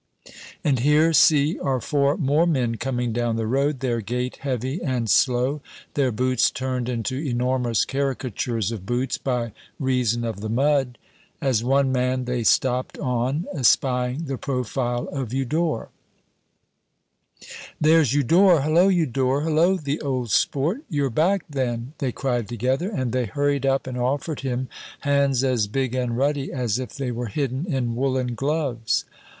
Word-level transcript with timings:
And 0.63 0.79
here, 0.79 1.13
see, 1.13 1.59
are 1.59 1.79
four 1.79 2.17
more 2.17 2.47
men 2.47 2.77
coming 2.77 3.13
down 3.13 3.35
the 3.35 3.45
road, 3.45 3.81
their 3.81 4.01
gait 4.01 4.37
heavy 4.37 4.81
and 4.81 5.07
slow, 5.07 5.61
their 5.93 6.11
boots 6.11 6.49
turned 6.49 6.89
into 6.89 7.17
enormous 7.19 7.85
caricatures 7.85 8.71
of 8.71 8.87
boots 8.87 9.19
by 9.19 9.53
reason 9.79 10.23
of 10.25 10.41
the 10.41 10.49
mud. 10.49 10.97
As 11.39 11.63
one 11.63 11.91
man 11.91 12.25
they 12.25 12.43
stopped 12.43 12.97
on 12.97 13.45
espying 13.53 14.23
the 14.23 14.39
profile 14.39 15.07
of 15.09 15.33
Eudore. 15.33 15.89
"There's 17.79 18.11
Eudore! 18.11 18.61
Hello, 18.63 18.87
Eudore! 18.87 19.41
hello, 19.41 19.77
the 19.77 20.01
old 20.01 20.31
sport! 20.31 20.81
You're 20.89 21.11
back 21.11 21.43
then!" 21.47 21.93
they 21.99 22.11
cried 22.11 22.47
together, 22.49 22.91
as 22.91 23.09
they 23.11 23.25
hurried 23.27 23.67
up 23.67 23.85
and 23.85 23.99
offered 23.99 24.39
him 24.39 24.67
hands 25.01 25.43
as 25.43 25.67
big 25.67 25.93
and 25.93 26.17
ruddy 26.17 26.51
as 26.51 26.79
if 26.79 26.95
they 26.95 27.11
were 27.11 27.27
hidden 27.27 27.71
in 27.71 27.95
woolen 27.95 28.33
gloves. 28.33 29.05